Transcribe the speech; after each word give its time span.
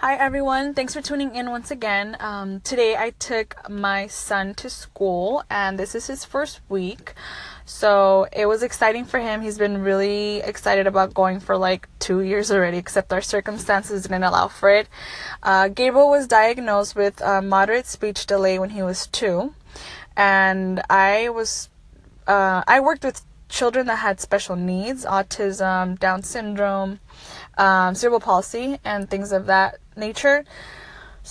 Hi 0.00 0.14
everyone, 0.14 0.74
thanks 0.74 0.94
for 0.94 1.02
tuning 1.02 1.34
in 1.34 1.50
once 1.50 1.72
again. 1.72 2.16
Um, 2.20 2.60
today 2.60 2.94
I 2.96 3.10
took 3.18 3.68
my 3.68 4.06
son 4.06 4.54
to 4.54 4.70
school 4.70 5.42
and 5.50 5.76
this 5.76 5.92
is 5.96 6.06
his 6.06 6.24
first 6.24 6.60
week. 6.68 7.14
So 7.64 8.28
it 8.32 8.46
was 8.46 8.62
exciting 8.62 9.06
for 9.06 9.18
him. 9.18 9.40
He's 9.42 9.58
been 9.58 9.82
really 9.82 10.36
excited 10.36 10.86
about 10.86 11.14
going 11.14 11.40
for 11.40 11.56
like 11.56 11.88
two 11.98 12.20
years 12.20 12.52
already, 12.52 12.78
except 12.78 13.12
our 13.12 13.20
circumstances 13.20 14.02
didn't 14.02 14.22
allow 14.22 14.46
for 14.46 14.70
it. 14.70 14.88
Uh, 15.42 15.66
Gabriel 15.66 16.08
was 16.08 16.28
diagnosed 16.28 16.94
with 16.94 17.20
a 17.20 17.42
moderate 17.42 17.86
speech 17.86 18.24
delay 18.24 18.60
when 18.60 18.70
he 18.70 18.84
was 18.84 19.08
two, 19.08 19.52
and 20.16 20.80
I 20.88 21.28
was 21.30 21.70
uh, 22.28 22.62
I 22.68 22.78
worked 22.78 23.02
with 23.02 23.24
children 23.48 23.86
that 23.86 23.96
had 23.96 24.20
special 24.20 24.56
needs, 24.56 25.04
autism, 25.04 25.98
Down 25.98 26.22
syndrome, 26.22 27.00
um, 27.56 27.94
cerebral 27.94 28.20
palsy, 28.20 28.78
and 28.84 29.10
things 29.10 29.32
of 29.32 29.46
that 29.46 29.78
nature. 29.98 30.44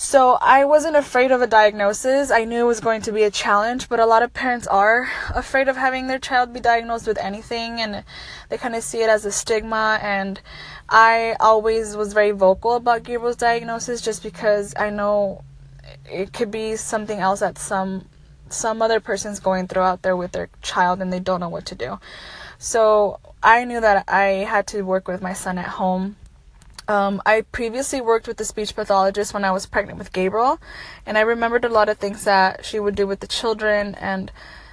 So 0.00 0.38
I 0.40 0.64
wasn't 0.64 0.94
afraid 0.94 1.32
of 1.32 1.42
a 1.42 1.46
diagnosis. 1.48 2.30
I 2.30 2.44
knew 2.44 2.60
it 2.60 2.68
was 2.68 2.78
going 2.78 3.02
to 3.02 3.10
be 3.10 3.24
a 3.24 3.32
challenge, 3.32 3.88
but 3.88 3.98
a 3.98 4.06
lot 4.06 4.22
of 4.22 4.32
parents 4.32 4.68
are 4.68 5.10
afraid 5.34 5.66
of 5.66 5.76
having 5.76 6.06
their 6.06 6.20
child 6.20 6.52
be 6.52 6.60
diagnosed 6.60 7.08
with 7.08 7.18
anything 7.18 7.80
and 7.80 8.04
they 8.48 8.58
kind 8.58 8.76
of 8.76 8.84
see 8.84 9.02
it 9.02 9.08
as 9.08 9.24
a 9.24 9.32
stigma. 9.32 9.98
And 10.00 10.40
I 10.88 11.34
always 11.40 11.96
was 11.96 12.12
very 12.12 12.30
vocal 12.30 12.76
about 12.76 13.02
Gabriel's 13.02 13.34
diagnosis 13.34 14.00
just 14.00 14.22
because 14.22 14.72
I 14.78 14.90
know 14.90 15.42
it 16.04 16.32
could 16.32 16.52
be 16.52 16.76
something 16.76 17.18
else 17.18 17.40
that 17.40 17.58
some 17.58 18.04
some 18.50 18.80
other 18.80 19.00
person's 19.00 19.40
going 19.40 19.66
through 19.66 19.82
out 19.82 20.02
there 20.02 20.16
with 20.16 20.30
their 20.30 20.48
child 20.62 21.02
and 21.02 21.12
they 21.12 21.20
don't 21.20 21.40
know 21.40 21.48
what 21.48 21.66
to 21.66 21.74
do. 21.74 21.98
So 22.58 23.18
I 23.42 23.64
knew 23.64 23.80
that 23.80 24.04
I 24.08 24.46
had 24.46 24.68
to 24.68 24.82
work 24.82 25.08
with 25.08 25.20
my 25.20 25.32
son 25.32 25.58
at 25.58 25.66
home 25.66 26.16
um, 26.88 27.22
I 27.26 27.42
previously 27.42 28.00
worked 28.00 28.26
with 28.26 28.40
a 28.40 28.44
speech 28.44 28.74
pathologist 28.74 29.34
when 29.34 29.44
I 29.44 29.52
was 29.52 29.66
pregnant 29.66 29.98
with 29.98 30.12
Gabriel, 30.12 30.58
and 31.06 31.18
I 31.18 31.20
remembered 31.20 31.64
a 31.64 31.68
lot 31.68 31.88
of 31.88 31.98
things 31.98 32.24
that 32.24 32.64
she 32.64 32.80
would 32.80 32.94
do 32.94 33.06
with 33.06 33.20
the 33.20 33.26
children 33.26 33.94
and 33.96 34.32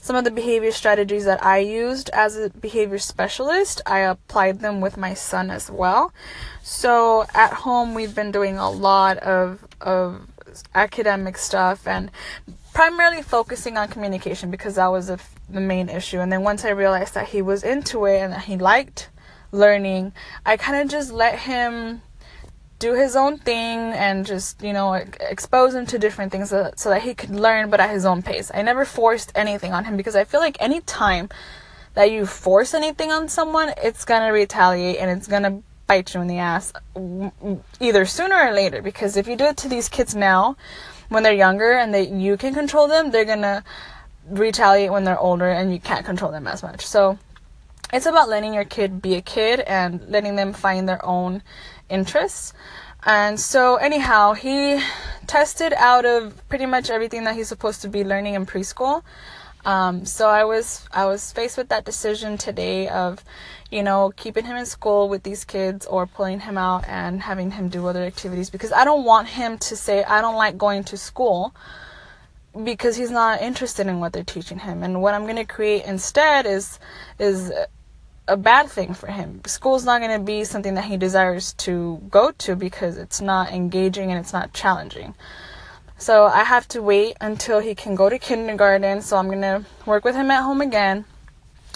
some 0.00 0.14
of 0.14 0.22
the 0.22 0.30
behavior 0.30 0.70
strategies 0.70 1.24
that 1.24 1.44
I 1.44 1.58
used 1.58 2.10
as 2.10 2.36
a 2.36 2.48
behavior 2.48 2.98
specialist. 2.98 3.82
I 3.86 3.98
applied 4.00 4.60
them 4.60 4.80
with 4.80 4.96
my 4.96 5.14
son 5.14 5.50
as 5.50 5.68
well. 5.68 6.12
So 6.62 7.26
at 7.34 7.52
home, 7.52 7.92
we've 7.92 8.14
been 8.14 8.30
doing 8.30 8.56
a 8.56 8.70
lot 8.70 9.18
of 9.18 9.66
of 9.80 10.28
academic 10.74 11.36
stuff 11.36 11.86
and 11.86 12.10
primarily 12.72 13.22
focusing 13.22 13.76
on 13.76 13.88
communication 13.88 14.50
because 14.50 14.76
that 14.76 14.92
was 14.92 15.08
the 15.08 15.60
main 15.60 15.88
issue. 15.88 16.20
And 16.20 16.30
then 16.30 16.42
once 16.42 16.64
I 16.64 16.70
realized 16.70 17.14
that 17.14 17.28
he 17.28 17.42
was 17.42 17.64
into 17.64 18.04
it 18.04 18.18
and 18.18 18.32
that 18.32 18.44
he 18.44 18.56
liked 18.56 19.08
learning, 19.52 20.12
I 20.44 20.56
kind 20.56 20.82
of 20.82 20.88
just 20.90 21.12
let 21.12 21.40
him 21.40 22.02
do 22.78 22.94
his 22.94 23.16
own 23.16 23.38
thing 23.38 23.78
and 23.78 24.26
just, 24.26 24.62
you 24.62 24.72
know, 24.72 24.92
expose 24.94 25.74
him 25.74 25.86
to 25.86 25.98
different 25.98 26.30
things 26.30 26.50
so, 26.50 26.70
so 26.76 26.90
that 26.90 27.02
he 27.02 27.14
could 27.14 27.30
learn, 27.30 27.70
but 27.70 27.80
at 27.80 27.90
his 27.90 28.04
own 28.04 28.22
pace. 28.22 28.50
I 28.52 28.62
never 28.62 28.84
forced 28.84 29.32
anything 29.34 29.72
on 29.72 29.84
him 29.84 29.96
because 29.96 30.14
I 30.14 30.24
feel 30.24 30.40
like 30.40 30.56
any 30.60 30.80
time 30.82 31.30
that 31.94 32.10
you 32.10 32.26
force 32.26 32.74
anything 32.74 33.10
on 33.10 33.28
someone, 33.28 33.72
it's 33.82 34.04
gonna 34.04 34.32
retaliate 34.32 34.98
and 34.98 35.10
it's 35.10 35.26
gonna 35.26 35.62
bite 35.86 36.12
you 36.12 36.20
in 36.20 36.26
the 36.26 36.38
ass 36.38 36.72
either 37.80 38.04
sooner 38.04 38.36
or 38.36 38.52
later. 38.52 38.82
Because 38.82 39.16
if 39.16 39.26
you 39.26 39.36
do 39.36 39.46
it 39.46 39.56
to 39.58 39.68
these 39.68 39.88
kids 39.88 40.14
now, 40.14 40.56
when 41.08 41.22
they're 41.22 41.32
younger 41.32 41.72
and 41.72 41.94
that 41.94 42.10
you 42.10 42.36
can 42.36 42.52
control 42.52 42.88
them, 42.88 43.10
they're 43.10 43.24
gonna 43.24 43.64
retaliate 44.28 44.90
when 44.90 45.04
they're 45.04 45.18
older 45.18 45.48
and 45.48 45.72
you 45.72 45.80
can't 45.80 46.04
control 46.04 46.30
them 46.30 46.46
as 46.46 46.62
much. 46.62 46.86
So 46.86 47.18
it's 47.92 48.06
about 48.06 48.28
letting 48.28 48.54
your 48.54 48.64
kid 48.64 49.00
be 49.00 49.14
a 49.14 49.22
kid 49.22 49.60
and 49.60 50.06
letting 50.08 50.36
them 50.36 50.52
find 50.52 50.88
their 50.88 51.04
own 51.04 51.42
interests. 51.88 52.52
And 53.04 53.38
so, 53.38 53.76
anyhow, 53.76 54.32
he 54.32 54.80
tested 55.26 55.72
out 55.74 56.04
of 56.04 56.42
pretty 56.48 56.66
much 56.66 56.90
everything 56.90 57.24
that 57.24 57.36
he's 57.36 57.48
supposed 57.48 57.82
to 57.82 57.88
be 57.88 58.02
learning 58.04 58.34
in 58.34 58.46
preschool. 58.46 59.02
Um, 59.64 60.04
so 60.04 60.28
I 60.28 60.44
was 60.44 60.88
I 60.92 61.06
was 61.06 61.32
faced 61.32 61.58
with 61.58 61.68
that 61.70 61.84
decision 61.84 62.38
today 62.38 62.88
of, 62.88 63.24
you 63.70 63.82
know, 63.82 64.12
keeping 64.16 64.44
him 64.44 64.56
in 64.56 64.64
school 64.64 65.08
with 65.08 65.24
these 65.24 65.44
kids 65.44 65.86
or 65.86 66.06
pulling 66.06 66.40
him 66.40 66.56
out 66.56 66.86
and 66.86 67.20
having 67.20 67.50
him 67.50 67.68
do 67.68 67.86
other 67.86 68.04
activities 68.04 68.48
because 68.48 68.72
I 68.72 68.84
don't 68.84 69.04
want 69.04 69.26
him 69.26 69.58
to 69.58 69.76
say 69.76 70.04
I 70.04 70.20
don't 70.20 70.36
like 70.36 70.56
going 70.56 70.84
to 70.84 70.96
school 70.96 71.52
because 72.62 72.96
he's 72.96 73.10
not 73.10 73.42
interested 73.42 73.88
in 73.88 73.98
what 73.98 74.12
they're 74.12 74.24
teaching 74.24 74.60
him. 74.60 74.84
And 74.84 75.02
what 75.02 75.14
I'm 75.14 75.24
going 75.24 75.36
to 75.36 75.44
create 75.44 75.84
instead 75.84 76.46
is 76.46 76.78
is 77.18 77.52
a 78.28 78.36
bad 78.36 78.68
thing 78.68 78.94
for 78.94 79.06
him. 79.06 79.40
School's 79.46 79.84
not 79.84 80.00
going 80.00 80.18
to 80.18 80.24
be 80.24 80.44
something 80.44 80.74
that 80.74 80.84
he 80.84 80.96
desires 80.96 81.52
to 81.54 82.02
go 82.10 82.32
to 82.32 82.56
because 82.56 82.96
it's 82.96 83.20
not 83.20 83.52
engaging 83.52 84.10
and 84.10 84.18
it's 84.18 84.32
not 84.32 84.52
challenging. 84.52 85.14
So 85.98 86.24
I 86.24 86.44
have 86.44 86.68
to 86.68 86.82
wait 86.82 87.16
until 87.20 87.60
he 87.60 87.74
can 87.74 87.94
go 87.94 88.08
to 88.08 88.18
kindergarten. 88.18 89.00
So 89.00 89.16
I'm 89.16 89.28
going 89.28 89.40
to 89.42 89.64
work 89.86 90.04
with 90.04 90.14
him 90.14 90.30
at 90.30 90.42
home 90.42 90.60
again. 90.60 91.04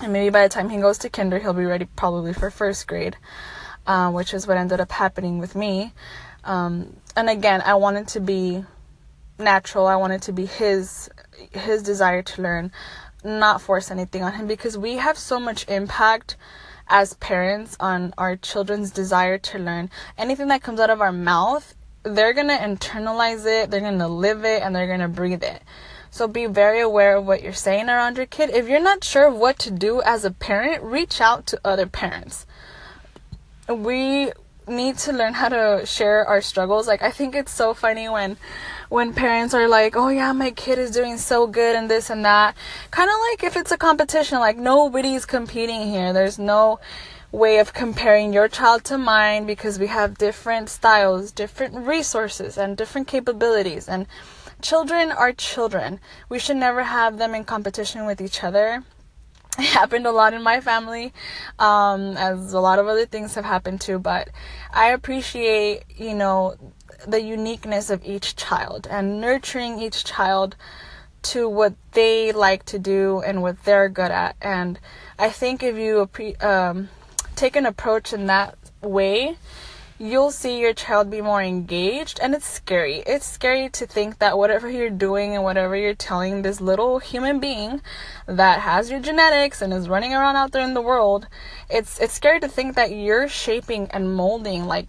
And 0.02 0.12
maybe 0.12 0.30
by 0.30 0.42
the 0.42 0.48
time 0.48 0.68
he 0.68 0.78
goes 0.78 0.98
to 0.98 1.10
kinder, 1.10 1.38
he'll 1.38 1.52
be 1.52 1.64
ready 1.64 1.86
probably 1.96 2.32
for 2.32 2.50
first 2.50 2.86
grade, 2.86 3.16
uh, 3.86 4.10
which 4.10 4.34
is 4.34 4.46
what 4.46 4.56
ended 4.56 4.80
up 4.80 4.92
happening 4.92 5.38
with 5.38 5.54
me. 5.54 5.92
Um, 6.44 6.96
and 7.16 7.28
again, 7.28 7.62
I 7.64 7.74
wanted 7.74 8.08
to 8.08 8.20
be 8.20 8.64
natural. 9.38 9.86
I 9.86 9.96
wanted 9.96 10.22
to 10.22 10.32
be 10.32 10.46
his 10.46 11.10
his 11.52 11.82
desire 11.82 12.22
to 12.22 12.42
learn 12.42 12.70
not 13.24 13.60
force 13.60 13.90
anything 13.90 14.22
on 14.22 14.34
him 14.34 14.46
because 14.46 14.76
we 14.76 14.96
have 14.96 15.18
so 15.18 15.38
much 15.40 15.68
impact 15.68 16.36
as 16.88 17.14
parents 17.14 17.76
on 17.78 18.12
our 18.18 18.36
children's 18.36 18.90
desire 18.90 19.38
to 19.38 19.58
learn. 19.58 19.90
Anything 20.18 20.48
that 20.48 20.62
comes 20.62 20.80
out 20.80 20.90
of 20.90 21.00
our 21.00 21.12
mouth, 21.12 21.74
they're 22.02 22.32
going 22.32 22.48
to 22.48 22.56
internalize 22.56 23.46
it, 23.46 23.70
they're 23.70 23.80
going 23.80 23.98
to 23.98 24.08
live 24.08 24.44
it, 24.44 24.62
and 24.62 24.74
they're 24.74 24.86
going 24.86 25.00
to 25.00 25.08
breathe 25.08 25.42
it. 25.42 25.62
So 26.10 26.26
be 26.26 26.46
very 26.46 26.80
aware 26.80 27.16
of 27.16 27.26
what 27.26 27.42
you're 27.42 27.52
saying 27.52 27.88
around 27.88 28.16
your 28.16 28.26
kid. 28.26 28.50
If 28.50 28.68
you're 28.68 28.80
not 28.80 29.04
sure 29.04 29.30
what 29.30 29.58
to 29.60 29.70
do 29.70 30.02
as 30.02 30.24
a 30.24 30.32
parent, 30.32 30.82
reach 30.82 31.20
out 31.20 31.46
to 31.46 31.60
other 31.64 31.86
parents. 31.86 32.46
We 33.68 34.32
need 34.70 34.98
to 34.98 35.12
learn 35.12 35.34
how 35.34 35.48
to 35.48 35.84
share 35.84 36.26
our 36.26 36.40
struggles. 36.40 36.86
Like 36.86 37.02
I 37.02 37.10
think 37.10 37.34
it's 37.34 37.52
so 37.52 37.74
funny 37.74 38.08
when 38.08 38.36
when 38.88 39.12
parents 39.12 39.54
are 39.54 39.68
like, 39.68 39.96
"Oh 39.96 40.08
yeah, 40.08 40.32
my 40.32 40.50
kid 40.50 40.78
is 40.78 40.90
doing 40.90 41.18
so 41.18 41.46
good 41.46 41.76
and 41.76 41.90
this 41.90 42.10
and 42.10 42.24
that." 42.24 42.56
Kind 42.90 43.10
of 43.10 43.16
like 43.30 43.44
if 43.44 43.56
it's 43.56 43.72
a 43.72 43.76
competition, 43.78 44.38
like 44.38 44.56
nobody's 44.56 45.26
competing 45.26 45.88
here. 45.90 46.12
There's 46.12 46.38
no 46.38 46.80
way 47.32 47.58
of 47.58 47.72
comparing 47.72 48.32
your 48.32 48.48
child 48.48 48.84
to 48.84 48.98
mine 48.98 49.46
because 49.46 49.78
we 49.78 49.86
have 49.88 50.18
different 50.18 50.68
styles, 50.68 51.30
different 51.30 51.74
resources, 51.86 52.58
and 52.58 52.76
different 52.76 53.06
capabilities. 53.06 53.88
And 53.88 54.06
children 54.62 55.12
are 55.12 55.32
children. 55.32 56.00
We 56.28 56.38
should 56.38 56.56
never 56.56 56.84
have 56.84 57.18
them 57.18 57.34
in 57.34 57.44
competition 57.44 58.06
with 58.06 58.20
each 58.20 58.42
other 58.42 58.84
happened 59.66 60.06
a 60.06 60.12
lot 60.12 60.34
in 60.34 60.42
my 60.42 60.60
family, 60.60 61.12
um, 61.58 62.16
as 62.16 62.52
a 62.52 62.60
lot 62.60 62.78
of 62.78 62.86
other 62.86 63.06
things 63.06 63.34
have 63.34 63.44
happened 63.44 63.80
too. 63.80 63.98
But 63.98 64.30
I 64.72 64.88
appreciate, 64.88 65.84
you 65.96 66.14
know, 66.14 66.56
the 67.06 67.22
uniqueness 67.22 67.90
of 67.90 68.04
each 68.04 68.36
child 68.36 68.86
and 68.90 69.20
nurturing 69.20 69.80
each 69.80 70.04
child 70.04 70.56
to 71.22 71.48
what 71.48 71.74
they 71.92 72.32
like 72.32 72.64
to 72.64 72.78
do 72.78 73.20
and 73.20 73.42
what 73.42 73.62
they're 73.64 73.88
good 73.88 74.10
at. 74.10 74.36
And 74.40 74.78
I 75.18 75.30
think 75.30 75.62
if 75.62 75.76
you 75.76 76.08
um, 76.40 76.88
take 77.36 77.56
an 77.56 77.66
approach 77.66 78.12
in 78.12 78.26
that 78.26 78.56
way, 78.82 79.36
you'll 80.00 80.30
see 80.30 80.58
your 80.58 80.72
child 80.72 81.10
be 81.10 81.20
more 81.20 81.42
engaged 81.42 82.18
and 82.22 82.34
it's 82.34 82.48
scary. 82.48 83.02
It's 83.06 83.26
scary 83.26 83.68
to 83.68 83.86
think 83.86 84.18
that 84.18 84.38
whatever 84.38 84.70
you're 84.70 84.88
doing 84.88 85.34
and 85.34 85.44
whatever 85.44 85.76
you're 85.76 85.94
telling 85.94 86.40
this 86.40 86.58
little 86.58 87.00
human 87.00 87.38
being 87.38 87.82
that 88.24 88.60
has 88.60 88.90
your 88.90 89.00
genetics 89.00 89.60
and 89.60 89.74
is 89.74 89.90
running 89.90 90.14
around 90.14 90.36
out 90.36 90.52
there 90.52 90.64
in 90.64 90.72
the 90.72 90.80
world, 90.80 91.28
it's 91.68 92.00
it's 92.00 92.14
scary 92.14 92.40
to 92.40 92.48
think 92.48 92.76
that 92.76 92.92
you're 92.92 93.28
shaping 93.28 93.88
and 93.90 94.14
molding 94.14 94.64
like 94.64 94.88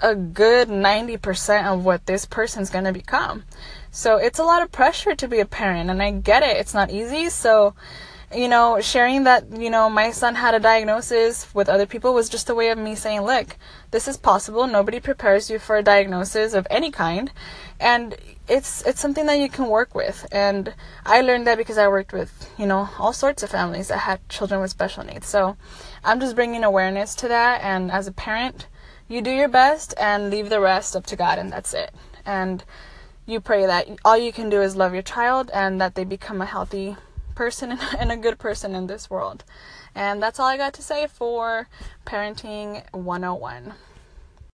a 0.00 0.14
good 0.14 0.68
90% 0.68 1.66
of 1.66 1.84
what 1.84 2.06
this 2.06 2.24
person's 2.24 2.70
going 2.70 2.84
to 2.84 2.92
become. 2.92 3.42
So 3.90 4.16
it's 4.16 4.38
a 4.38 4.44
lot 4.44 4.62
of 4.62 4.70
pressure 4.70 5.16
to 5.16 5.28
be 5.28 5.40
a 5.40 5.44
parent 5.44 5.90
and 5.90 6.00
I 6.00 6.12
get 6.12 6.44
it. 6.44 6.56
It's 6.56 6.74
not 6.74 6.92
easy. 6.92 7.30
So 7.30 7.74
you 8.34 8.48
know, 8.48 8.80
sharing 8.80 9.24
that, 9.24 9.44
you 9.56 9.70
know, 9.70 9.88
my 9.90 10.10
son 10.10 10.34
had 10.34 10.54
a 10.54 10.60
diagnosis 10.60 11.52
with 11.54 11.68
other 11.68 11.86
people 11.86 12.14
was 12.14 12.28
just 12.28 12.48
a 12.50 12.54
way 12.54 12.70
of 12.70 12.78
me 12.78 12.94
saying, 12.94 13.22
look, 13.22 13.56
this 13.90 14.08
is 14.08 14.16
possible. 14.16 14.66
Nobody 14.66 15.00
prepares 15.00 15.50
you 15.50 15.58
for 15.58 15.76
a 15.76 15.82
diagnosis 15.82 16.54
of 16.54 16.66
any 16.70 16.90
kind. 16.90 17.30
And 17.78 18.16
it's 18.48 18.84
it's 18.86 19.00
something 19.00 19.26
that 19.26 19.38
you 19.38 19.48
can 19.48 19.66
work 19.68 19.94
with. 19.94 20.26
And 20.32 20.74
I 21.04 21.20
learned 21.20 21.46
that 21.46 21.58
because 21.58 21.78
I 21.78 21.88
worked 21.88 22.12
with, 22.12 22.50
you 22.58 22.66
know, 22.66 22.88
all 22.98 23.12
sorts 23.12 23.42
of 23.42 23.50
families 23.50 23.88
that 23.88 23.98
had 23.98 24.28
children 24.28 24.60
with 24.60 24.70
special 24.70 25.04
needs. 25.04 25.26
So 25.26 25.56
I'm 26.04 26.20
just 26.20 26.36
bringing 26.36 26.64
awareness 26.64 27.14
to 27.16 27.28
that. 27.28 27.62
And 27.62 27.90
as 27.90 28.06
a 28.06 28.12
parent, 28.12 28.66
you 29.08 29.20
do 29.20 29.30
your 29.30 29.48
best 29.48 29.94
and 29.98 30.30
leave 30.30 30.48
the 30.48 30.60
rest 30.60 30.96
up 30.96 31.06
to 31.06 31.16
God, 31.16 31.38
and 31.38 31.52
that's 31.52 31.74
it. 31.74 31.92
And 32.24 32.64
you 33.26 33.40
pray 33.40 33.66
that 33.66 33.88
all 34.04 34.16
you 34.16 34.32
can 34.32 34.48
do 34.48 34.62
is 34.62 34.74
love 34.74 34.94
your 34.94 35.02
child 35.02 35.50
and 35.52 35.80
that 35.80 35.94
they 35.94 36.04
become 36.04 36.40
a 36.40 36.46
healthy 36.46 36.96
person 37.34 37.78
and 37.98 38.12
a 38.12 38.16
good 38.16 38.38
person 38.38 38.74
in 38.74 38.86
this 38.86 39.10
world. 39.10 39.44
And 39.94 40.22
that's 40.22 40.38
all 40.40 40.46
I 40.46 40.56
got 40.56 40.74
to 40.74 40.82
say 40.82 41.06
for 41.06 41.68
Parenting 42.06 42.84
101. 42.92 43.74